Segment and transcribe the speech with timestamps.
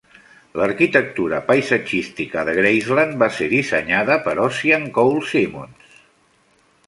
[0.59, 6.01] L'arquitectura paisatgística de Graceland va ser dissenyada per Ossian Cole Simonds.